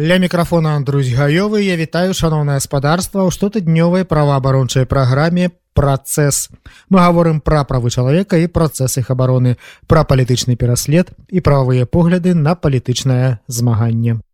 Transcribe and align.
ля 0.00 0.16
мікрафона 0.16 0.76
Андрусь 0.76 1.12
гаёвы 1.12 1.60
я 1.60 1.76
вітаю 1.76 2.16
шаноўнае 2.16 2.56
гаспадарства 2.56 3.20
ў 3.20 3.28
штотыднёвай 3.36 4.08
праваабарончай 4.08 4.88
праграме 4.88 5.52
працэс 5.76 6.48
мы 6.88 7.04
гаворым 7.04 7.44
пра 7.44 7.60
правы 7.68 7.92
чалавека 7.92 8.40
і 8.40 8.48
працэс 8.48 8.96
іх 8.96 9.12
абароны 9.12 9.60
пра 9.84 10.08
палітычны 10.08 10.56
пераслед 10.56 11.12
і 11.28 11.44
правыя 11.44 11.84
погляды 11.84 12.32
на 12.32 12.56
палітычнае 12.56 13.44
змаганне 13.44 14.24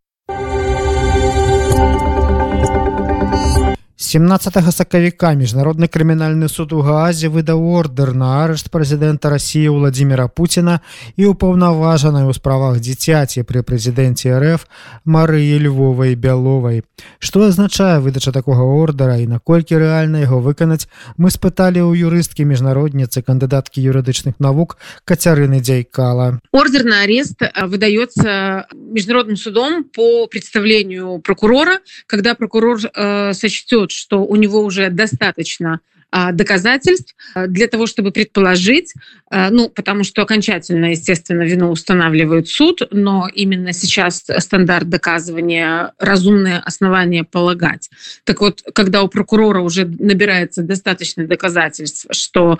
17 4.02 4.74
сакавіка 4.74 5.30
міжнародны 5.38 5.86
крымінальны 5.86 6.48
суд 6.50 6.72
у 6.74 6.82
газе 6.82 7.28
выдаў 7.30 7.62
ордер 7.78 8.10
на 8.18 8.42
арышт 8.42 8.66
прэзідэнта 8.74 9.30
Росіі 9.30 9.70
владимира 9.78 10.26
Пуціна 10.26 10.80
і 11.16 11.30
упаўнаважанай 11.30 12.26
у 12.26 12.34
справах 12.34 12.82
дзіцяці 12.82 13.46
пры 13.46 13.62
прэзідэнце 13.62 14.34
РФ 14.42 14.66
Марыі 15.06 15.54
Львовай 15.62 16.18
бяловай 16.18 16.82
што 17.22 17.46
азначае 17.46 18.02
выдача 18.02 18.34
такога 18.34 18.66
ордара 18.66 19.22
і 19.22 19.30
наколькі 19.30 19.78
рэальна 19.78 20.26
яго 20.26 20.42
выканаць 20.42 20.90
мы 21.14 21.30
спыталі 21.30 21.86
ў 21.86 21.94
юрысткі 22.02 22.42
міжнародніцы 22.42 23.22
кандыдаткі 23.22 23.78
юрыдычных 23.78 24.42
навук 24.42 24.82
кацярыны 25.06 25.62
дзяйкала 25.62 26.42
ордер 26.50 26.84
на 26.84 27.06
арест 27.06 27.38
выдается 27.70 28.66
международным 28.74 29.38
судом 29.38 29.84
по 29.84 30.26
представлению 30.26 31.22
прокурора 31.22 31.78
когда 32.10 32.34
прокурор 32.34 32.82
э, 32.82 33.32
сочтет 33.32 33.85
что 33.91 34.23
у 34.23 34.35
него 34.35 34.61
уже 34.61 34.89
достаточно 34.89 35.79
доказательств 36.11 37.15
а, 37.35 37.47
для 37.47 37.67
того, 37.67 37.85
чтобы 37.85 38.11
предположить, 38.11 38.93
а, 39.29 39.49
ну, 39.49 39.69
потому 39.69 40.03
что 40.03 40.21
окончательно, 40.21 40.91
естественно, 40.91 41.41
вину 41.41 41.69
устанавливает 41.69 42.47
суд, 42.47 42.81
но 42.91 43.27
именно 43.33 43.73
сейчас 43.73 44.23
стандарт 44.37 44.89
доказывания 44.89 45.93
разумное 45.99 46.59
основание 46.59 47.23
полагать. 47.23 47.89
Так 48.23 48.39
вот, 48.39 48.63
когда 48.73 49.03
у 49.03 49.09
прокурора 49.09 49.59
уже 49.59 49.85
набирается 49.85 50.63
достаточно 50.63 51.27
доказательств, 51.27 52.07
что 52.11 52.59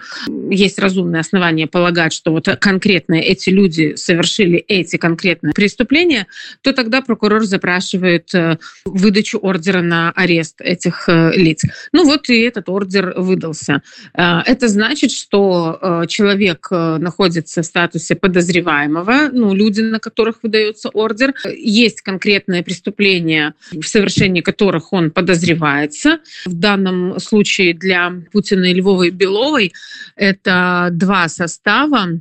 есть 0.49 0.77
разумное 0.77 1.21
основание 1.21 1.67
полагать, 1.67 2.13
что 2.13 2.31
вот 2.31 2.47
конкретно 2.59 3.15
эти 3.15 3.49
люди 3.49 3.95
совершили 3.95 4.57
эти 4.57 4.97
конкретные 4.97 5.53
преступления, 5.53 6.27
то 6.61 6.73
тогда 6.73 7.01
прокурор 7.01 7.45
запрашивает 7.45 8.33
э, 8.35 8.57
выдачу 8.85 9.39
ордера 9.41 9.81
на 9.81 10.11
арест 10.11 10.59
этих 10.59 11.07
э, 11.07 11.31
лиц. 11.33 11.63
Ну 11.93 12.03
вот 12.03 12.29
и 12.29 12.41
этот 12.41 12.67
ордер 12.69 13.13
вы 13.15 13.37
выдался. 13.47 13.81
Э, 14.13 14.39
это 14.45 14.67
значит, 14.67 15.11
что 15.11 15.77
э, 15.81 16.07
человек 16.07 16.67
э, 16.71 16.97
находится 16.97 17.61
в 17.61 17.65
статусе 17.65 18.15
подозреваемого, 18.15 19.29
ну, 19.31 19.53
люди, 19.53 19.81
на 19.81 19.99
которых 19.99 20.43
выдается 20.43 20.89
ордер. 20.89 21.33
Есть 21.57 22.01
конкретное 22.01 22.63
преступление, 22.63 23.53
в 23.71 23.83
совершении 23.83 24.41
которых 24.41 24.93
он 24.93 25.11
подозревается. 25.11 26.19
В 26.45 26.53
данном 26.53 27.19
случае 27.19 27.73
для 27.73 28.13
Путина 28.31 28.65
и 28.65 28.73
Львовой 28.73 29.09
Беловой 29.09 29.73
это 30.15 30.89
два 30.91 31.27
состава 31.27 32.19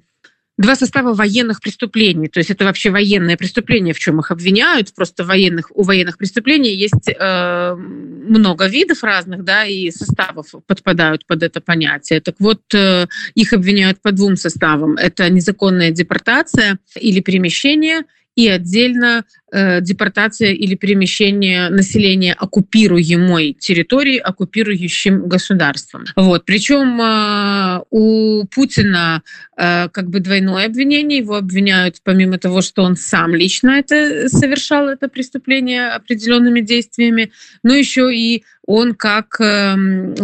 два 0.59 0.75
состава 0.75 1.15
военных 1.15 1.61
преступлений. 1.61 2.29
То 2.29 2.41
есть 2.41 2.51
это 2.51 2.65
вообще 2.65 2.91
военное 2.91 3.37
преступление, 3.37 3.93
в 3.93 3.99
чем 3.99 4.21
их 4.21 4.31
обвиняют. 4.31 4.95
Просто 4.95 5.25
военных, 5.25 5.71
у 5.75 5.83
военных 5.83 6.17
преступлений 6.19 6.75
есть 6.75 7.09
э, 7.09 7.75
много 7.75 8.67
видов 8.67 9.03
разных, 9.03 9.45
да, 9.45 9.65
и 9.65 9.91
составов 9.91 10.47
подпадают 10.67 11.27
под 11.27 11.43
это 11.43 11.61
понятие. 11.61 12.21
Так 12.21 12.37
вот, 12.39 12.63
э, 12.75 13.07
их 13.35 13.53
обвиняют 13.53 14.01
по 14.01 14.13
двум 14.13 14.37
составам. 14.37 14.97
Это 14.97 15.29
незаконная 15.29 15.91
депортация 15.91 16.79
или 16.95 17.21
перемещение 17.21 18.03
и 18.35 18.49
отдельно 18.49 19.25
э, 19.53 19.81
депортация 19.81 20.53
или 20.53 20.75
перемещение 20.75 21.69
населения 21.69 22.35
оккупируемой 22.35 23.53
территории 23.53 24.19
оккупирующим 24.19 25.29
государством. 25.29 26.05
Вот. 26.17 26.45
Причем 26.45 27.01
э, 27.01 27.83
у 27.91 28.45
Путина 28.47 29.23
э, 29.57 29.89
как 29.89 30.11
бы 30.11 30.21
двойное 30.21 30.67
обвинение. 30.67 31.19
Его 31.19 31.37
обвиняют 31.37 31.97
помимо 32.05 32.39
того, 32.39 32.63
что 32.63 32.83
он 32.83 32.97
сам 32.97 33.35
лично 33.35 33.71
это 33.71 34.29
совершал 34.29 34.89
это 34.89 35.09
преступление 35.09 35.89
определенными 35.89 36.61
действиями, 36.61 37.33
но 37.63 37.75
еще 37.75 38.15
и 38.15 38.45
он 38.67 38.95
как 38.95 39.41
э, 39.41 39.77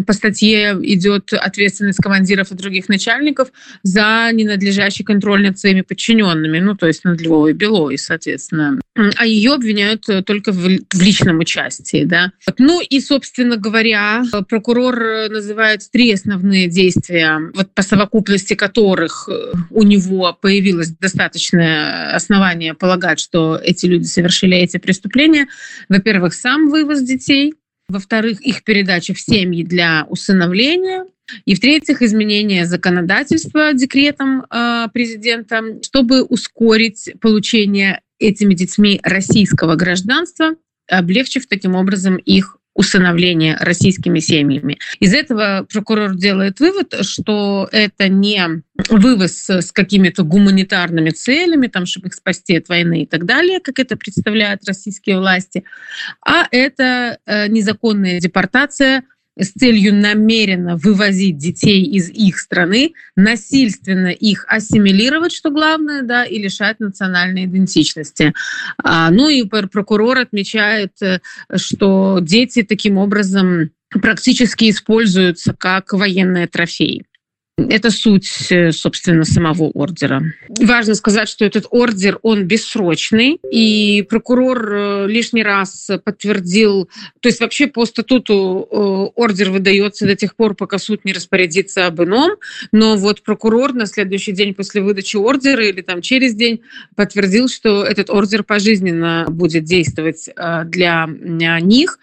по 0.04 0.12
статье 0.12 0.76
идет 0.82 1.32
ответственность 1.32 2.02
командиров 2.02 2.50
и 2.50 2.56
других 2.56 2.88
начальников 2.88 3.48
за 3.82 4.30
ненадлежащий 4.32 5.04
контроль 5.04 5.46
над 5.46 5.58
своими 5.58 5.82
подчиненными, 5.82 6.58
ну 6.58 6.76
то 6.76 6.86
есть 6.86 7.04
над 7.04 7.20
Львовой 7.20 7.52
Белой, 7.52 7.98
соответственно. 7.98 8.80
А 9.16 9.26
ее 9.26 9.54
обвиняют 9.54 10.06
только 10.26 10.52
в, 10.52 10.68
личном 10.94 11.38
участии, 11.40 12.04
да. 12.04 12.32
Ну 12.58 12.80
и, 12.80 13.00
собственно 13.00 13.56
говоря, 13.56 14.22
прокурор 14.48 15.28
называет 15.30 15.82
три 15.90 16.12
основные 16.12 16.68
действия, 16.68 17.38
вот 17.54 17.72
по 17.74 17.82
совокупности 17.82 18.54
которых 18.54 19.28
э, 19.28 19.52
у 19.70 19.82
него 19.82 20.36
появилось 20.40 20.90
достаточное 20.90 22.14
основание 22.14 22.74
полагать, 22.74 23.20
что 23.20 23.56
эти 23.56 23.86
люди 23.86 24.04
совершили 24.04 24.56
эти 24.56 24.78
преступления. 24.78 25.48
Во-первых, 25.88 26.34
сам 26.34 26.68
вывоз 26.68 27.02
детей, 27.02 27.54
во-вторых, 27.88 28.40
их 28.40 28.64
передача 28.64 29.14
в 29.14 29.20
семьи 29.20 29.64
для 29.64 30.06
усыновления, 30.08 31.04
и 31.44 31.54
в-третьих, 31.54 32.02
изменение 32.02 32.66
законодательства 32.66 33.72
декретом 33.72 34.44
э, 34.50 34.88
президента, 34.92 35.62
чтобы 35.82 36.22
ускорить 36.22 37.14
получение 37.20 38.00
этими 38.22 38.54
детьми 38.54 39.00
российского 39.02 39.74
гражданства, 39.76 40.54
облегчив 40.88 41.46
таким 41.46 41.74
образом 41.74 42.16
их 42.16 42.58
усыновления 42.74 43.58
российскими 43.60 44.18
семьями. 44.18 44.78
Из 44.98 45.12
этого 45.12 45.66
прокурор 45.70 46.16
делает 46.16 46.58
вывод, 46.58 46.94
что 47.02 47.68
это 47.70 48.08
не 48.08 48.62
вывоз 48.88 49.48
с 49.48 49.72
какими-то 49.72 50.22
гуманитарными 50.22 51.10
целями, 51.10 51.66
там, 51.66 51.84
чтобы 51.84 52.08
их 52.08 52.14
спасти 52.14 52.56
от 52.56 52.68
войны 52.68 53.02
и 53.02 53.06
так 53.06 53.26
далее, 53.26 53.60
как 53.60 53.78
это 53.78 53.96
представляют 53.96 54.66
российские 54.66 55.18
власти, 55.18 55.64
а 56.24 56.46
это 56.50 57.18
э, 57.26 57.48
незаконная 57.48 58.20
депортация 58.20 59.04
с 59.38 59.52
целью 59.52 59.94
намеренно 59.94 60.76
вывозить 60.76 61.38
детей 61.38 61.84
из 61.84 62.10
их 62.10 62.38
страны, 62.38 62.92
насильственно 63.16 64.08
их 64.08 64.44
ассимилировать, 64.48 65.32
что 65.32 65.50
главное, 65.50 66.02
да, 66.02 66.24
и 66.24 66.38
лишать 66.38 66.80
национальной 66.80 67.46
идентичности. 67.46 68.34
А, 68.82 69.10
ну 69.10 69.28
и 69.28 69.44
прокурор 69.44 70.18
отмечает, 70.18 70.92
э, 71.00 71.20
что 71.56 72.18
дети 72.20 72.62
таким 72.62 72.98
образом 72.98 73.70
практически 73.90 74.70
используются 74.70 75.54
как 75.54 75.92
военные 75.92 76.46
трофеи. 76.46 77.04
Это 77.58 77.90
суть, 77.90 78.50
э, 78.50 78.72
собственно, 78.72 79.24
самого 79.24 79.64
ордера. 79.74 80.22
Важно 80.48 80.94
сказать, 80.94 81.28
что 81.28 81.44
этот 81.44 81.66
ордер, 81.70 82.18
он 82.22 82.44
бессрочный, 82.44 83.38
и 83.50 84.06
прокурор 84.08 84.72
э, 84.72 85.06
лишний 85.06 85.42
раз 85.42 85.90
подтвердил, 86.02 86.88
то 87.20 87.28
есть 87.28 87.40
вообще 87.40 87.66
по 87.66 87.84
статуту 87.84 88.66
э, 88.70 89.20
ордер 89.20 89.50
выдается 89.50 90.06
до 90.06 90.16
тех 90.16 90.34
пор, 90.34 90.54
пока 90.54 90.78
суд 90.78 91.04
не 91.04 91.12
распорядится 91.12 91.86
об 91.86 92.02
ином, 92.02 92.36
но 92.72 92.96
вот 92.96 93.22
прокурор 93.22 93.74
на 93.74 93.84
следующий 93.84 94.32
день 94.32 94.54
после 94.54 94.80
выдачи 94.80 95.16
ордера 95.16 95.66
или 95.66 95.82
там 95.82 96.00
через 96.00 96.34
день 96.34 96.62
подтвердил, 96.96 97.48
что 97.48 97.84
этот 97.84 98.08
ордер 98.08 98.44
пожизненно 98.44 99.26
будет 99.28 99.64
действовать 99.64 100.30
для 100.66 101.06
них, 101.60 101.98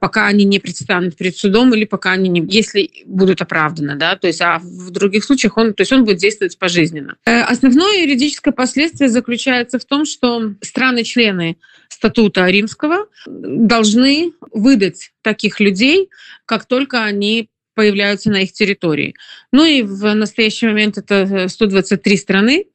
пока 0.00 0.26
они 0.26 0.44
не 0.44 0.58
предстанут 0.60 1.16
перед 1.16 1.36
судом 1.36 1.74
или 1.74 1.84
пока 1.84 2.12
они 2.12 2.28
не, 2.30 2.46
если 2.48 2.90
будут 3.04 3.42
оправданы, 3.42 3.96
да, 3.96 4.16
то 4.16 4.26
есть 4.26 4.40
а 4.40 4.60
в 4.78 4.90
других 4.90 5.24
случаях 5.24 5.56
он, 5.56 5.74
то 5.74 5.82
есть 5.82 5.92
он 5.92 6.04
будет 6.04 6.18
действовать 6.18 6.58
пожизненно. 6.58 7.16
Э, 7.26 7.42
основное 7.42 8.02
юридическое 8.02 8.52
последствие 8.52 9.10
заключается 9.10 9.78
в 9.78 9.84
том, 9.84 10.04
что 10.04 10.54
страны-члены 10.62 11.56
статута 11.88 12.46
римского 12.46 13.06
должны 13.26 14.32
выдать 14.52 15.12
таких 15.22 15.60
людей, 15.60 16.10
как 16.44 16.66
только 16.66 17.04
они 17.04 17.48
появляются 17.74 18.30
на 18.30 18.42
их 18.42 18.52
территории. 18.52 19.14
Ну 19.52 19.64
и 19.64 19.82
в 19.82 20.14
настоящий 20.14 20.66
момент 20.66 20.98
это 20.98 21.48
123 21.48 22.16
страны 22.16 22.66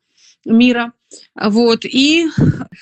мира. 0.45 0.93
Вот, 1.35 1.85
и 1.85 2.27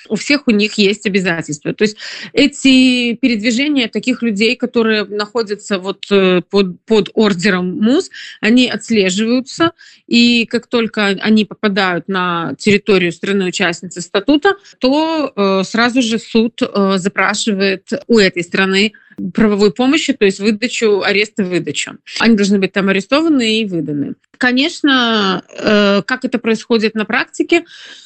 у 0.08 0.16
всех 0.16 0.46
у 0.46 0.50
них 0.50 0.74
есть 0.74 1.06
обязательства. 1.06 1.72
То 1.74 1.84
есть 1.84 1.96
эти 2.32 3.14
передвижения 3.14 3.88
таких 3.88 4.22
людей, 4.22 4.56
которые 4.56 5.04
находятся 5.04 5.78
вот 5.78 6.06
э, 6.10 6.42
под, 6.48 6.80
под 6.84 7.10
ордером 7.14 7.78
МУС, 7.78 8.10
они 8.40 8.68
отслеживаются, 8.68 9.72
и 10.06 10.46
как 10.46 10.66
только 10.66 11.06
они 11.06 11.44
попадают 11.44 12.08
на 12.08 12.54
территорию 12.58 13.12
страны-участницы 13.12 14.00
статута, 14.00 14.54
то 14.78 15.32
э, 15.34 15.62
сразу 15.64 16.02
же 16.02 16.18
суд 16.18 16.60
э, 16.62 16.94
запрашивает 16.96 17.88
у 18.06 18.18
этой 18.18 18.42
страны 18.42 18.92
правовой 19.34 19.72
помощи, 19.72 20.12
то 20.12 20.24
есть 20.24 20.40
выдачу 20.40 21.02
ареста 21.02 21.44
выдачу. 21.44 21.98
Они 22.20 22.36
должны 22.36 22.58
быть 22.58 22.72
там 22.72 22.88
арестованы 22.88 23.60
и 23.60 23.64
выданы. 23.64 24.14
Конечно, 24.38 25.44
э, 25.56 26.02
как 26.02 26.24
это 26.24 26.38
происходит 26.38 26.94
на 26.94 27.04
практике, 27.04 27.64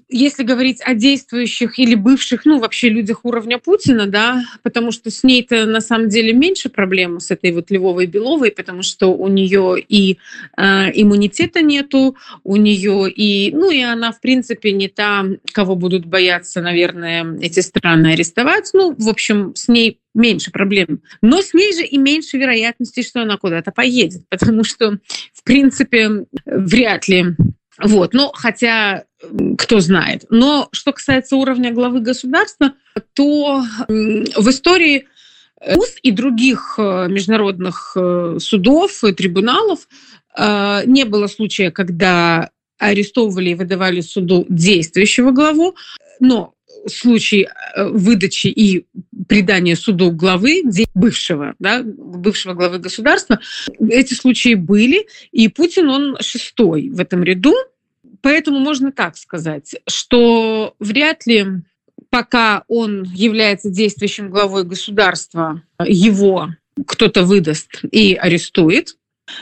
если 0.08 0.42
говорить 0.42 0.82
о 0.84 0.94
действующих 0.94 1.78
или 1.78 1.94
бывших, 1.94 2.44
ну 2.44 2.58
вообще 2.58 2.90
людях 2.90 3.24
уровня 3.24 3.58
Путина, 3.58 4.06
да, 4.06 4.44
потому 4.62 4.92
что 4.92 5.10
с 5.10 5.24
ней-то 5.24 5.64
на 5.64 5.80
самом 5.80 6.10
деле 6.10 6.34
меньше 6.34 6.68
проблем 6.68 7.20
с 7.20 7.30
этой 7.30 7.52
вот 7.52 7.70
Львовой 7.70 8.06
Беловой, 8.06 8.50
потому 8.50 8.82
что 8.82 9.14
у 9.14 9.28
нее 9.28 9.76
и 9.80 10.18
э, 10.58 10.62
иммунитета 10.92 11.62
нету, 11.62 12.16
у 12.44 12.56
нее 12.56 13.10
и, 13.10 13.50
ну 13.54 13.70
и 13.70 13.80
она 13.80 14.12
в 14.12 14.20
принципе 14.20 14.72
не 14.72 14.88
та, 14.88 15.24
кого 15.52 15.74
будут 15.74 16.04
бояться, 16.04 16.60
наверное, 16.60 17.38
эти 17.40 17.60
страны 17.60 18.12
арестовать. 18.12 18.70
Ну, 18.74 18.94
в 18.98 19.08
общем, 19.08 19.54
с 19.54 19.68
ней 19.68 20.00
меньше 20.16 20.50
проблем. 20.50 21.00
Но 21.22 21.42
с 21.42 21.54
ней 21.54 21.72
же 21.72 21.84
и 21.84 21.98
меньше 21.98 22.38
вероятности, 22.38 23.02
что 23.02 23.22
она 23.22 23.36
куда-то 23.36 23.70
поедет, 23.70 24.28
потому 24.28 24.64
что, 24.64 24.98
в 25.32 25.44
принципе, 25.44 26.26
вряд 26.44 27.06
ли. 27.08 27.36
Вот, 27.78 28.14
ну, 28.14 28.30
хотя 28.32 29.04
кто 29.58 29.80
знает. 29.80 30.24
Но 30.30 30.68
что 30.72 30.92
касается 30.92 31.36
уровня 31.36 31.72
главы 31.72 32.00
государства, 32.00 32.72
то 33.12 33.62
в 33.88 34.48
истории 34.48 35.06
УС 35.60 35.96
и 36.02 36.10
других 36.10 36.74
э, 36.78 37.08
международных 37.08 37.92
э, 37.96 38.36
судов 38.40 39.04
и 39.04 39.12
трибуналов 39.12 39.88
э, 40.36 40.82
не 40.86 41.04
было 41.04 41.26
случая, 41.26 41.70
когда 41.70 42.50
арестовывали 42.78 43.50
и 43.50 43.54
выдавали 43.54 44.00
суду 44.02 44.44
действующего 44.48 45.30
главу, 45.30 45.74
но 46.20 46.52
случай 46.86 47.48
выдачи 47.76 48.48
и 48.48 48.86
предания 49.28 49.76
суду 49.76 50.10
главы 50.10 50.62
бывшего, 50.94 51.54
да, 51.58 51.82
бывшего 51.82 52.54
главы 52.54 52.78
государства. 52.78 53.40
Эти 53.78 54.14
случаи 54.14 54.54
были, 54.54 55.06
и 55.32 55.48
Путин, 55.48 55.88
он 55.88 56.16
шестой 56.20 56.90
в 56.90 57.00
этом 57.00 57.22
ряду. 57.22 57.54
Поэтому 58.22 58.58
можно 58.58 58.92
так 58.92 59.16
сказать, 59.16 59.76
что 59.86 60.74
вряд 60.80 61.26
ли 61.26 61.46
пока 62.10 62.64
он 62.68 63.04
является 63.04 63.70
действующим 63.70 64.30
главой 64.30 64.64
государства, 64.64 65.62
его 65.84 66.48
кто-то 66.86 67.22
выдаст 67.22 67.82
и 67.90 68.14
арестует. 68.14 68.96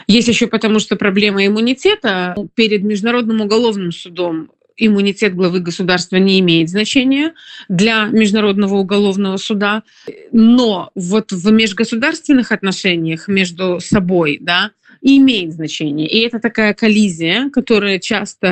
Есть 0.06 0.28
еще 0.28 0.46
потому, 0.46 0.78
что 0.78 0.96
проблема 0.96 1.46
иммунитета 1.46 2.34
перед 2.54 2.82
Международным 2.82 3.42
уголовным 3.42 3.92
судом 3.92 4.50
иммунитет 4.76 5.34
главы 5.34 5.60
государства 5.60 6.16
не 6.16 6.40
имеет 6.40 6.68
значения 6.68 7.34
для 7.68 8.06
Международного 8.06 8.76
уголовного 8.76 9.36
суда, 9.36 9.82
но 10.32 10.90
вот 10.94 11.32
в 11.32 11.50
межгосударственных 11.50 12.52
отношениях 12.52 13.28
между 13.28 13.80
собой, 13.80 14.38
да, 14.40 14.72
имеет 15.00 15.52
значение. 15.52 16.08
И 16.08 16.20
это 16.20 16.40
такая 16.40 16.72
коллизия, 16.72 17.50
которая 17.50 17.98
часто 17.98 18.48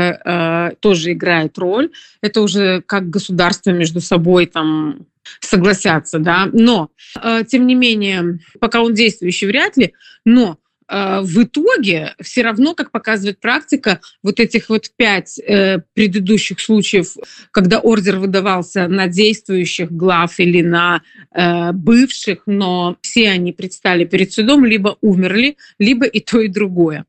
э, 0.72 0.76
тоже 0.80 1.12
играет 1.12 1.56
роль. 1.56 1.90
Это 2.20 2.42
уже 2.42 2.82
как 2.82 3.08
государство 3.08 3.70
между 3.70 4.00
собой 4.00 4.46
там 4.46 5.06
согласятся, 5.40 6.18
да. 6.18 6.48
Но, 6.52 6.90
э, 7.22 7.44
тем 7.48 7.66
не 7.66 7.74
менее, 7.74 8.38
пока 8.60 8.82
он 8.82 8.92
действующий, 8.92 9.46
вряд 9.46 9.78
ли, 9.78 9.94
но 10.26 10.58
в 10.91 11.43
итоге 11.43 12.13
все 12.21 12.43
равно, 12.43 12.73
как 12.73 12.91
показывает 12.91 13.41
практика, 13.41 13.99
вот 14.23 14.39
этих 14.39 14.69
вот 14.69 14.89
пять 14.95 15.37
э, 15.37 15.79
предыдущих 15.93 16.61
случаев, 16.61 17.15
когда 17.51 17.79
ордер 17.79 18.19
выдавался 18.19 18.87
на 18.87 19.07
действующих 19.07 19.91
глав 19.91 20.39
или 20.39 20.61
на 20.61 21.01
э, 21.33 21.73
бывших, 21.73 22.43
но 22.45 22.95
все 23.01 23.31
они 23.31 23.51
предстали 23.51 24.05
перед 24.05 24.31
судом, 24.31 24.63
либо 24.63 24.97
умерли, 25.01 25.57
либо 25.77 26.05
и 26.05 26.21
то, 26.21 26.39
и 26.39 26.47
другое. 26.47 27.05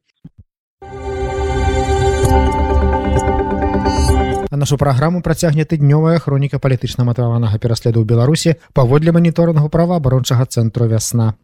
нашу 4.59 4.77
праграму 4.77 5.23
працягне 5.23 5.63
тыднёвая 5.65 6.19
хроніка 6.19 6.59
палітычна 6.59 7.07
матаванага 7.07 7.63
пераследу 7.63 8.03
ў 8.03 8.11
беларусі 8.11 8.59
паводле 8.75 9.15
маніторнага 9.15 9.71
праваабарончага 9.71 10.51
цэнтру 10.51 10.91
вясна 10.91 11.39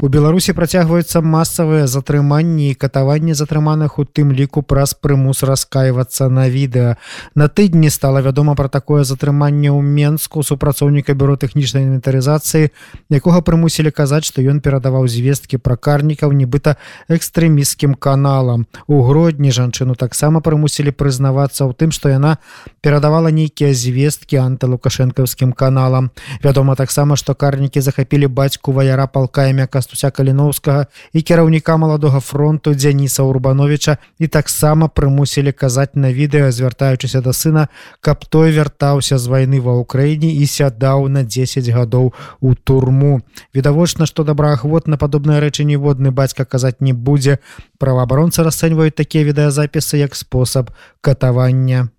У 0.00 0.08
Беларусі 0.08 0.54
працягваюцца 0.56 1.20
масавыя 1.20 1.84
затрыманні 1.84 2.70
і 2.72 2.76
катаванні 2.80 3.34
затрыманых 3.36 3.98
у 4.00 4.08
тым 4.08 4.32
ліку 4.32 4.62
праз 4.64 4.94
прымус 4.96 5.44
раскайвацца 5.44 6.32
на 6.32 6.48
відэа. 6.48 6.96
На 7.36 7.48
тыдні 7.52 7.92
стала 7.92 8.24
вядома 8.24 8.56
пра 8.56 8.72
такое 8.72 9.04
затрыманне 9.04 9.68
ў 9.68 9.84
Менску 9.84 10.40
супрацоўніка 10.40 11.12
бюро 11.12 11.36
тэхнічнай 11.36 11.84
інвентарызацыі, 11.84 12.72
якога 13.12 13.44
прымусілі 13.44 13.92
казаць, 13.92 14.24
што 14.24 14.40
ён 14.40 14.64
перадаваў 14.64 15.04
звесткі 15.04 15.60
пра 15.60 15.76
карнікаў 15.76 16.32
нібыта 16.32 16.80
экстрэміскім 17.12 17.92
каналам. 17.92 18.64
У 18.88 19.04
гродні 19.04 19.52
жанчыну 19.52 20.00
таксама 20.00 20.40
прымусілі 20.40 20.96
прызнавацца 20.96 21.68
ў 21.68 21.76
тым, 21.76 21.92
што 21.92 22.08
яна 22.08 22.40
перадавала 22.80 23.28
нейкія 23.28 23.76
звесткі 23.76 24.40
антылукашэнкаўскім 24.48 25.52
каналам. 25.52 26.08
Вядома 26.40 26.72
таксама, 26.72 27.20
што 27.20 27.36
карнікі 27.36 27.84
захапілі 27.84 28.32
бацьку 28.32 28.72
ваяра 28.72 29.04
палка 29.04 29.44
імя 29.52 29.68
касту 29.68 29.89
Кастуся 29.90 30.10
каліновскага 30.14 30.86
і 31.12 31.20
кіраўніка 31.22 31.74
маладога 31.76 32.20
фронту 32.20 32.74
дзяніса 32.78 33.26
урбановича 33.26 33.96
і 34.22 34.30
таксама 34.30 34.86
прымусілі 34.86 35.50
казаць 35.50 35.98
на 35.98 36.14
відэа 36.14 36.54
звяртаючыся 36.54 37.18
да 37.18 37.34
сына 37.34 37.66
каб 37.98 38.22
той 38.22 38.54
вяртаўся 38.54 39.18
з 39.18 39.26
вайны 39.26 39.58
ва 39.58 39.74
ўкраіне 39.82 40.30
і 40.30 40.46
сядаў 40.46 41.10
на 41.10 41.26
10 41.26 41.66
гадоў 41.74 42.14
у 42.38 42.54
турму. 42.54 43.26
Відавочна 43.50 44.06
што 44.06 44.22
добраахвотна 44.22 44.94
падобныя 44.94 45.42
рэчы 45.42 45.66
ніводны 45.66 46.14
бацька 46.14 46.46
казаць 46.46 46.78
не 46.78 46.94
будзе. 46.94 47.42
Праваабаронцы 47.82 48.46
расцэньваюць 48.46 48.94
такія 48.94 49.26
відэазапісы 49.26 49.98
як 49.98 50.14
спосаб 50.14 50.70
катавання 51.02 51.90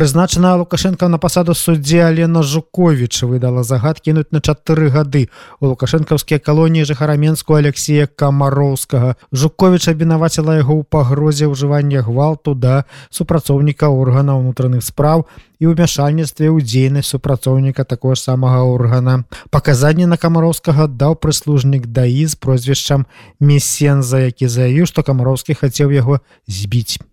прызначана 0.00 0.56
лукашенко 0.56 1.08
на 1.08 1.18
пасаду 1.18 1.52
суддзе 1.54 2.04
алена 2.04 2.42
жукович 2.42 3.22
выдала 3.22 3.62
загад 3.62 4.00
кінуць 4.00 4.32
на 4.32 4.40
чатыры 4.40 4.88
гады. 4.88 5.28
У 5.60 5.68
лукашэнкаўскія 5.68 6.40
калоніі 6.40 6.88
жыхараменску 6.88 7.52
алексея 7.60 8.08
камароўскага. 8.08 9.20
Жукович 9.28 9.92
абвінаваціла 9.92 10.56
яго 10.56 10.80
ў 10.80 10.88
пагрозе 10.88 11.52
ўжывання 11.52 12.00
гвалту 12.00 12.56
да 12.56 12.88
супрацоўніка 13.12 13.92
органа 13.92 14.40
ўнутраных 14.40 14.80
спраў 14.80 15.28
і 15.60 15.68
ўмяшальніцтве 15.68 16.48
ў 16.48 16.64
дзейнасць 16.64 17.12
супрацоўніка 17.12 17.84
такого 17.84 18.16
ж 18.16 18.24
самага 18.24 18.64
органа. 18.64 19.28
Паказанне 19.52 20.08
на 20.08 20.16
камароўскага 20.16 20.88
даў 20.88 21.20
прыслужнік 21.20 21.92
даі 21.92 22.24
з 22.24 22.40
прозвішчам 22.40 23.04
месенза 23.36 24.24
які 24.32 24.48
заявіў 24.48 24.88
што 24.88 25.04
камароўскі 25.04 25.60
хацеў 25.60 25.92
яго 25.92 26.24
збіць 26.48 27.04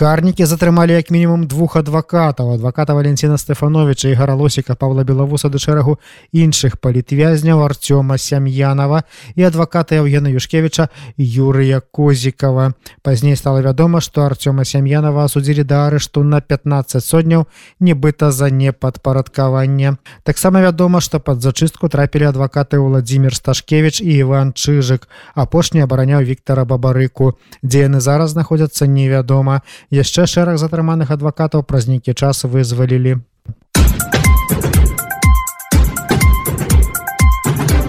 карнікі 0.00 0.44
затрымалі 0.44 0.92
як 0.92 1.10
мінімум 1.10 1.46
двух 1.48 1.76
адвакатаў 1.80 2.52
адваката 2.52 2.92
валенціна 2.92 3.38
стэфановича 3.40 4.12
і 4.12 4.18
гаралосіка 4.20 4.74
павла 4.76 5.04
белавуса 5.08 5.48
да 5.48 5.56
шэрагу 5.56 5.96
іншых 6.36 6.76
палітвязняў 6.84 7.64
артёма 7.64 8.18
сям'янова 8.20 9.08
і 9.36 9.42
адваката 9.48 9.96
евгена 9.96 10.28
юшкевича 10.28 10.92
юрыя 11.16 11.80
козікова 11.80 12.74
пазней 13.02 13.36
стала 13.40 13.64
вядома 13.64 14.04
што 14.04 14.28
артёма 14.28 14.68
сям'янова 14.68 15.24
асудзілі 15.24 15.64
да 15.64 15.88
арышту 15.88 16.20
на 16.28 16.44
15 16.44 17.00
сотняў 17.00 17.48
нібыта 17.80 18.30
за 18.30 18.52
непадпарадкаванне 18.52 19.96
таксама 20.28 20.60
вядома 20.60 21.00
што 21.00 21.24
пад 21.24 21.40
зачыстку 21.40 21.88
трапілі 21.88 22.28
адвакаты 22.36 22.76
владимир 22.84 23.32
сташкевич 23.32 24.04
і 24.04 24.20
иван 24.28 24.52
чыжык 24.52 25.08
апошні 25.34 25.80
абараняў 25.88 26.20
Віктора 26.20 26.68
бабарыку 26.68 27.40
дзе 27.64 27.88
яны 27.88 28.04
зараз 28.04 28.36
знаходзяцца 28.36 28.84
невядома 28.84 29.64
яшчэ 29.90 30.26
шэраг 30.26 30.58
затрыманых 30.58 31.10
адвакатаў 31.10 31.62
праз 31.62 31.88
нейкі 31.90 32.14
час 32.14 32.44
вызвалілі 32.44 33.18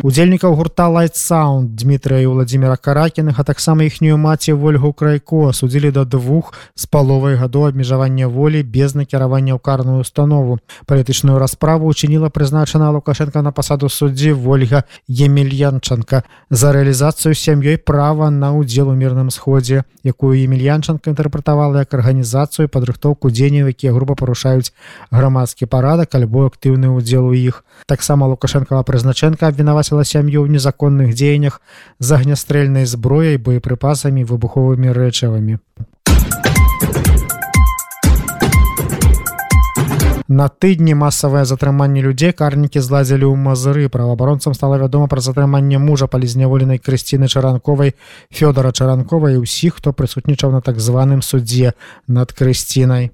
Удзельнікаў 0.02 0.54
гурта 0.58 0.90
light 0.90 1.14
sound 1.14 1.78
Дмітрия 1.78 2.26
владимира 2.26 2.76
каракіных 2.76 3.38
а 3.38 3.44
таксама 3.44 3.84
іхнюю 3.84 4.18
маці 4.18 4.52
ольгу 4.52 4.92
крайко 4.92 5.52
судзілі 5.52 5.90
до 5.90 6.04
двух 6.04 6.52
з 6.74 6.86
паловай 6.86 7.38
гадоў 7.38 7.70
абмежавання 7.70 8.26
волі 8.26 8.62
без 8.62 8.94
накіравання 8.94 9.54
ў 9.54 9.62
карную 9.62 10.02
установу. 10.02 10.58
Палітычную 10.86 11.38
расправу 11.38 11.86
учыніла 11.86 12.34
прызначана 12.34 12.90
лукашенко 12.90 13.42
на 13.42 13.52
пасаду 13.52 13.88
суддзі 13.88 14.34
ольга 14.34 14.82
емельянчанка. 15.06 16.24
За 16.50 16.72
рэалізацыю 16.74 17.34
сям'ёй 17.38 17.78
права 17.78 18.30
на 18.30 18.52
удзел 18.58 18.88
у 18.88 18.98
мірным 18.98 19.30
сходзе 19.30 19.84
якую 20.02 20.34
емельянчанка 20.34 21.14
інтэрпрэтавала 21.14 21.86
як 21.86 21.94
арганізацыю 21.94 22.66
падрыхтоўку 22.66 23.30
дзеянняў 23.30 23.70
якія 23.70 23.94
груба 23.94 24.18
парушаюць 24.18 24.74
грамадскі 25.14 25.70
парадак 25.70 26.14
альбо 26.18 26.50
актыўны 26.50 26.90
ўдзел 26.90 27.30
у 27.30 27.34
іх. 27.38 27.62
Таксама 27.86 28.26
лукашенкова 28.26 28.82
прызначэнка 28.82 29.46
абвінаваць 29.46 29.91
абвінавацила 29.92 30.04
сям'ю 30.04 30.44
ў 30.44 30.48
незаконных 30.48 31.14
дзеяннях 31.14 31.60
з 32.00 32.08
агнястрэльнай 32.16 32.86
зброяй 32.88 33.36
боепрыпасамі 33.36 34.24
выбуховымі 34.24 34.92
рэчавамі 34.92 35.58
На 40.32 40.48
тыдні 40.48 40.96
масавае 40.96 41.44
затрыманне 41.44 42.00
людзей 42.00 42.32
карнікі 42.32 42.80
зладзілі 42.80 43.28
ў 43.28 43.36
мазыры. 43.36 43.92
Праваабаронцам 43.92 44.56
стала 44.56 44.80
вядома 44.80 45.04
пра 45.04 45.20
затрыманне 45.20 45.76
мужа 45.76 46.08
палізняволенай 46.08 46.80
крысціны 46.80 47.28
чаранковай 47.28 47.92
фёдора 48.32 48.72
чаранкова 48.72 49.36
і 49.36 49.44
ўсіх 49.44 49.76
хто 49.76 49.92
прысутнічаў 49.92 50.56
на 50.56 50.64
так 50.64 50.80
званым 50.80 51.20
суддзе 51.20 51.76
над 52.08 52.32
крысцінай 52.32 53.12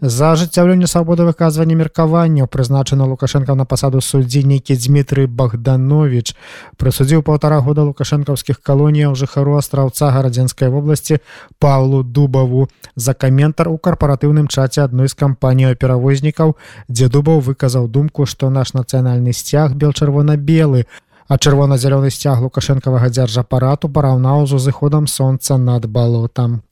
За 0.00 0.30
ажыццяўленне 0.30 0.86
свабоды 0.86 1.24
выказвання 1.26 1.74
меркаванняў 1.74 2.46
прызначана 2.46 3.06
лукашенко 3.10 3.54
на 3.58 3.64
пасаду 3.66 4.00
суддзі 4.00 4.44
нейкі 4.46 4.78
Дмітрый 4.78 5.26
Богданович 5.26 6.36
прысудзіў 6.78 7.26
полтора 7.26 7.58
года 7.58 7.82
лукашэнкаўскіх 7.82 8.62
калоніяў 8.62 9.18
жыхару 9.18 9.58
астраўца 9.58 10.12
гарадзенскай 10.14 10.70
вобласці 10.70 11.18
Павлу 11.58 12.04
дубаву. 12.04 12.68
За 12.94 13.14
каментар 13.14 13.68
у 13.74 13.76
карпаратыўным 13.76 14.46
чаце 14.46 14.86
адной 14.86 15.10
з 15.10 15.18
кампаній 15.18 15.74
перавознікаў 15.74 16.54
дзе 16.86 17.08
дубаў 17.10 17.42
выказаў 17.42 17.90
думку 17.90 18.26
што 18.26 18.54
наш 18.54 18.78
нацыянальны 18.78 19.34
сцяг 19.34 19.74
бел 19.74 19.90
чырвона-белы 19.90 20.86
а 21.26 21.36
чырвона-зялёны 21.42 22.14
сцяг 22.14 22.38
лукашэнкавага 22.38 23.10
дзяржапарату 23.10 23.90
параўнаў 23.90 24.46
з 24.46 24.62
узыходам 24.62 25.10
сонца 25.10 25.58
над 25.58 25.90
балотам 25.90 26.62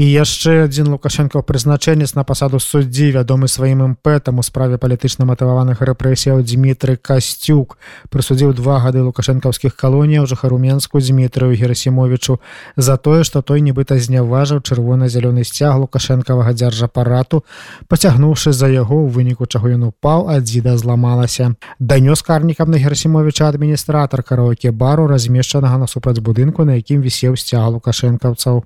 і 0.00 0.06
яшчэ 0.08 0.64
адзін 0.64 0.88
лукашенко 0.96 1.42
прызначэнец 1.44 2.16
на 2.16 2.24
пасаду 2.24 2.56
суддзі 2.56 3.10
вядомы 3.12 3.52
сваім 3.52 3.84
імпэтам 3.84 4.40
у 4.40 4.42
справе 4.42 4.80
палітычна 4.80 5.28
матываваных 5.28 5.84
рэпрэсіяў 5.84 6.40
Дмітрый 6.40 6.96
касцюк 6.96 7.76
прысудзіў 8.08 8.56
два 8.56 8.80
гады 8.80 9.04
лукашэнкаўскіх 9.04 9.76
калоніяў 9.76 10.24
жыхару 10.24 10.56
менску 10.56 11.04
Дмітрыю 11.04 11.52
герасімовичу 11.52 12.40
за 12.80 12.96
тое 12.96 13.28
што 13.28 13.44
той 13.44 13.60
нібыта 13.60 14.00
зняважыў 14.00 14.64
чырвона-зялёны 14.64 15.44
сцяг 15.44 15.76
лукашэнкавага 15.84 16.56
дзяржапарату 16.56 17.44
пацягнуўшы 17.92 18.56
за 18.56 18.72
яго 18.72 19.04
ў 19.04 19.12
выніку 19.12 19.44
чаго 19.44 19.68
ён 19.76 19.92
упаў 19.92 20.32
адзіда 20.32 20.80
зламалася 20.80 21.52
данёс 21.76 22.24
карнікам 22.24 22.72
на 22.72 22.80
герасімовича 22.80 23.52
адміністратор 23.52 24.24
караоке 24.24 24.72
бару 24.72 25.12
размешчанага 25.12 25.76
насупраць 25.76 26.24
будынку 26.24 26.64
на 26.64 26.80
якім 26.80 27.04
вісеў 27.04 27.36
сцяг 27.36 27.68
лукашэнкаўцаў 27.76 28.64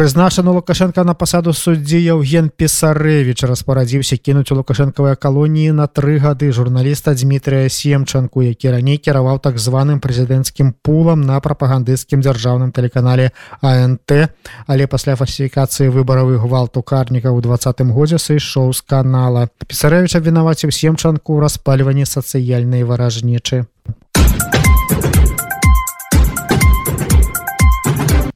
Прызначаны 0.00 0.50
лукашенко 0.50 1.04
на 1.04 1.12
пасаду 1.12 1.52
суддзі 1.52 1.98
Евген 2.00 2.48
пісарэвич 2.48 3.44
распарадзіўся 3.44 4.16
кінуць 4.16 4.48
у 4.48 4.56
лукашэнкавыя 4.56 5.12
калоніі 5.12 5.76
на 5.76 5.84
тры 5.92 6.16
гады 6.16 6.48
журналіста 6.56 7.12
Дмітрия 7.12 7.68
семчанку 7.68 8.40
які 8.40 8.72
раней 8.72 8.96
кіраваў 8.96 9.44
так 9.44 9.60
званым 9.60 10.00
прэзідэнцкім 10.00 10.72
пулам 10.80 11.20
на 11.20 11.36
прапагандысцкім 11.44 12.24
дзяржаўным 12.24 12.72
тэлеканале 12.72 13.36
АНТ 13.60 14.32
але 14.64 14.88
пасля 14.88 15.20
фальсіфікацыі 15.20 15.92
выбараў 15.92 16.32
і 16.32 16.40
гвалту 16.48 16.80
карніка 16.80 17.28
ў 17.28 17.44
двадцатым 17.44 17.92
годзе 17.92 18.16
сышоў 18.16 18.72
з 18.72 18.80
канала. 18.80 19.52
Пісарэвич 19.68 20.16
абвінаваціў 20.16 20.72
семчанку 20.72 21.36
распальванні 21.44 22.08
сацыяльнай 22.08 22.88
варажнічы 22.88 23.68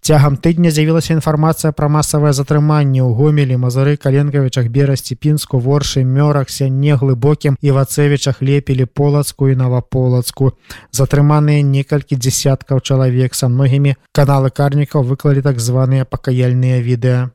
цягам 0.05 0.37
тыдня 0.37 0.69
з'явілася 0.69 1.15
інфармацыя 1.17 1.73
пра 1.73 1.89
масавае 1.89 2.33
затрыманне 2.37 3.01
ў 3.01 3.17
гомелі 3.17 3.57
мазары 3.57 3.97
каленкавічах 3.97 4.69
берасці 4.69 5.17
пінску 5.17 5.61
воршы 5.65 6.05
мёрахся 6.05 6.69
неглыбокім 6.69 7.57
і 7.65 7.73
вацэвічах 7.73 8.45
лепілі 8.45 8.85
полацку 8.85 9.49
і 9.49 9.57
наваполацку. 9.57 10.53
Затрыманыя 10.93 11.65
некалькі 11.65 12.21
десяткаў 12.21 12.85
чалавек. 12.85 13.33
Са 13.35 13.49
многімі 13.49 13.97
каналы 14.13 14.53
карнікаў 14.53 15.09
выклалі 15.09 15.41
так 15.41 15.57
званыя 15.57 16.05
пакаяльныя 16.05 16.85
відэа 16.85 17.33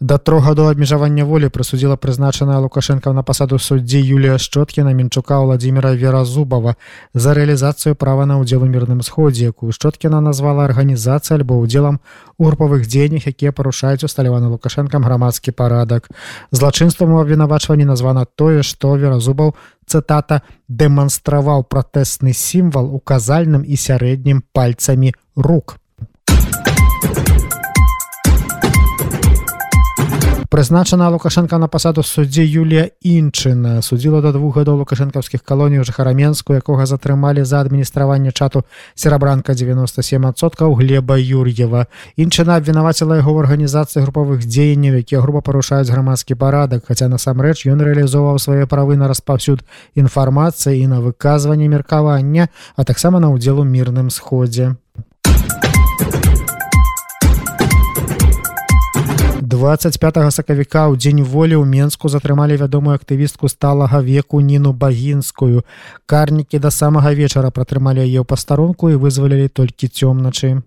да 0.00 0.18
трох 0.18 0.44
гадоў 0.44 0.68
абмежавання 0.70 1.24
волі 1.24 1.48
прысудзіла 1.48 1.96
прызначаная 1.96 2.58
лукашенко 2.60 3.12
на 3.12 3.22
пасаду 3.22 3.58
суддзі 3.58 4.00
Юлія 4.00 4.38
шчоткіна 4.38 4.92
мінчука 4.92 5.40
владимира 5.40 5.92
веразубава 5.92 6.76
за 7.14 7.34
рэалізацыю 7.34 7.94
права 7.94 8.26
на 8.26 8.36
ўдзел 8.38 8.62
у 8.62 8.68
мірным 8.68 9.00
сходзе 9.02 9.50
якую 9.50 9.72
шчоткіна 9.72 10.20
назвала 10.20 10.64
арганізацыя 10.68 11.38
альбо 11.38 11.56
ўдзелам 11.58 12.00
у 12.38 12.44
групавых 12.44 12.86
дзеяннях 12.86 13.26
якія 13.26 13.52
парушаюць 13.52 14.04
усталяваны 14.04 14.52
лукашэнкам 14.52 15.02
грамадскі 15.02 15.56
парадак 15.56 16.10
злачынствам 16.52 17.16
у 17.16 17.20
абвінавачванні 17.24 17.88
названа 17.88 18.26
тое 18.36 18.62
што 18.62 18.94
веразубаў 19.00 19.56
цытата 19.86 20.42
дэманстраваў 20.68 21.64
пратэсны 21.64 22.36
сімвал 22.36 22.92
указальным 22.94 23.64
і 23.64 23.74
сярэднім 23.74 24.44
пальцамі 24.52 25.14
рук 25.36 25.79
прызначана 30.50 31.10
лукашенко 31.10 31.58
на 31.58 31.68
пасаду 31.68 32.02
суддзі 32.02 32.40
Юлія 32.40 32.88
іншына 33.02 33.82
судзіла 33.82 34.22
да 34.22 34.30
двух 34.32 34.56
гадоў 34.56 34.78
лукашэнкаўскіх 34.82 35.42
калоніяў 35.42 35.84
жыхараменску 35.84 36.54
якога 36.54 36.86
затрымалі 36.86 37.44
за 37.44 37.60
адміністраванне 37.60 38.32
чату 38.32 38.62
серабранка 38.94 39.52
97соткаў 39.52 40.78
глеба 40.78 41.18
юр'ева 41.18 41.86
іншына 42.16 42.56
абвінаваціла 42.56 43.18
яго 43.20 43.34
ў 43.34 43.38
арганізацыі 43.42 44.06
групавых 44.06 44.46
дзеянняў 44.46 45.02
якія 45.02 45.20
груба 45.20 45.42
парушаюць 45.42 45.90
грамадскі 45.90 46.38
парадак 46.38 46.86
хаця 46.86 47.10
насамрэч 47.10 47.66
ён 47.66 47.82
рэалізоўваў 47.82 48.38
свае 48.38 48.70
правы 48.70 48.96
на 48.96 49.10
распаўсюд 49.10 49.66
інфармацыі 49.92 50.78
і 50.78 50.86
на 50.86 51.02
выказванне 51.02 51.68
меркавання 51.68 52.48
а 52.76 52.84
таксама 52.84 53.20
на 53.20 53.34
ўдзел 53.34 53.60
у 53.60 53.66
мірным 53.66 54.08
сходзе 54.08 54.76
25 59.61 60.33
сакавіка 60.33 60.89
ў 60.89 60.97
дзень 60.97 61.21
волі 61.21 61.61
ў 61.61 61.85
Мску 61.85 62.09
затрымалі 62.09 62.57
вядомую 62.57 62.97
актывістку 62.97 63.45
сталага 63.45 64.01
веку 64.01 64.41
ніну 64.41 64.73
багінскую. 64.73 65.61
Карнікі 66.09 66.57
да 66.57 66.73
самага 66.73 67.13
вечара 67.13 67.53
пратрымалі 67.53 68.01
яе 68.01 68.17
ў 68.17 68.25
пастарунку 68.25 68.89
і 68.89 68.97
вызвалілі 68.97 69.53
толькі 69.53 69.85
цёмначы. 69.85 70.65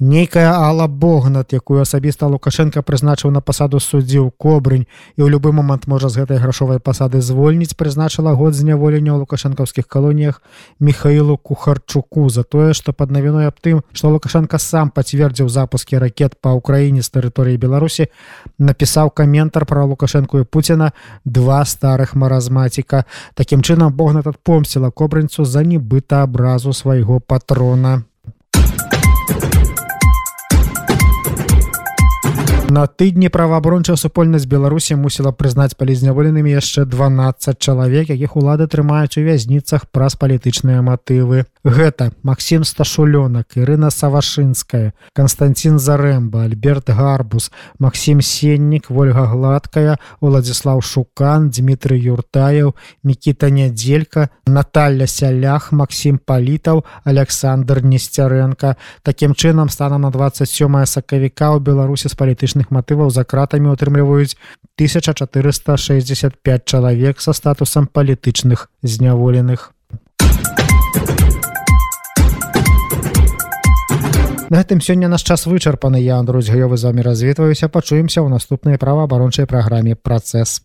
Нейкая 0.00 0.52
Алла 0.52 0.86
богнат 0.86 1.52
якую 1.52 1.80
асабіста 1.80 2.26
лукашенко 2.26 2.82
прызначыў 2.82 3.30
на 3.30 3.40
пасаду 3.40 3.80
суддзі 3.80 4.18
ў 4.24 4.30
кобрынь 4.36 4.86
і 5.16 5.20
ў 5.22 5.28
любы 5.30 5.52
момант 5.52 5.86
можа 5.86 6.08
з 6.08 6.22
гэтай 6.22 6.38
грашовай 6.38 6.78
пасады 6.78 7.20
звольніць 7.20 7.74
прызначыла 7.74 8.34
год 8.34 8.54
зняволення 8.54 9.14
ў 9.14 9.26
лукашэнкаўскіх 9.26 9.86
калоніях 9.86 10.42
михаилу 10.80 11.36
кухарчуку 11.36 12.28
за 12.28 12.42
тое 12.42 12.72
што 12.74 12.92
пад 12.92 13.10
навіной 13.10 13.46
аб 13.50 13.60
тым 13.60 13.82
што 13.92 14.10
лукашенко 14.14 14.58
сам 14.58 14.90
пацвердзіў 14.90 15.48
запускі 15.48 15.98
ракет 15.98 16.38
па 16.40 16.54
ўкраіне 16.54 17.02
з 17.02 17.10
тэрыторыі 17.10 17.60
беларусі 17.60 18.08
напісаў 18.58 19.10
каментар 19.10 19.66
пра 19.66 19.84
лукашэнку 19.84 20.42
і 20.42 20.48
пуціна 20.48 20.92
два 21.24 21.64
старых 21.64 22.14
маразмаціка 22.14 23.04
такім 23.34 23.62
чынам 23.62 23.92
богнат 23.92 24.26
адпомсціла 24.26 24.90
кобрынцу 24.90 25.44
за 25.44 25.62
нібыта 25.62 26.22
абразу 26.24 26.72
свайго 26.72 27.20
патрона 27.20 28.02
На 32.74 32.88
тыдні 32.90 33.28
праваабарончая 33.30 33.94
супольнасць 33.94 34.48
беларусі 34.50 34.96
мусіла 34.98 35.30
прызнаць 35.30 35.76
палізняволенымі 35.78 36.56
яшчэ 36.56 36.82
12 36.90 37.62
чалавек 37.62 38.10
якіх 38.10 38.34
улады 38.34 38.66
трымаюць 38.66 39.14
у 39.14 39.22
вязніцах 39.22 39.86
праз 39.94 40.18
палітычныя 40.18 40.82
матывы. 40.82 41.46
Гэта 41.64 42.10
Макссім 42.22 42.64
сташулёнак 42.66 43.56
Ірына 43.56 43.88
савашынская 43.88 44.92
Константин 45.14 45.78
зарэмба 45.78 46.42
Альберт 46.44 46.90
гарбус 46.90 47.48
Макссім 47.78 48.20
сеннік 48.20 48.90
ольга 48.90 49.24
гладкая 49.30 49.96
Уладзіслав 50.20 50.82
шукан 50.84 51.48
Дмітрый 51.48 52.02
юртаев 52.02 52.74
мікіта 53.04 53.48
нядзелька 53.48 54.28
Наталья 54.46 55.06
сялях 55.06 55.70
Макссім 55.72 56.18
палітаў 56.18 56.84
Александр 57.04 57.80
несцярэнка 57.80 58.76
Такім 59.02 59.32
чынам 59.32 59.70
станам 59.70 60.02
на 60.02 60.10
27 60.10 60.84
сакавіка 60.84 61.54
ў 61.54 61.64
беларусі 61.64 62.12
з 62.12 62.18
палітычных 62.18 62.63
палітычных 62.64 62.70
матываў 62.70 63.10
за 63.10 63.24
кратамі 63.24 63.68
утрымліваюць 63.72 64.36
1465 64.78 66.64
чалавек 66.64 67.20
са 67.20 67.32
статусам 67.32 67.86
палітычных 67.86 68.70
зняволеных. 68.82 69.72
На 74.50 74.60
гэтым 74.62 74.80
сёння 74.80 75.08
наш 75.08 75.22
час 75.22 75.46
вычарпаны 75.46 75.96
я 75.98 76.18
Андрусь 76.18 76.48
гаёвы 76.48 76.76
з 76.76 76.84
вами 76.84 77.00
развітваюся 77.02 77.68
пачуемся 77.68 78.20
ў 78.20 78.28
наступнай 78.28 78.78
праваабарончай 78.78 79.46
праграме 79.46 79.96
працэс. 79.96 80.62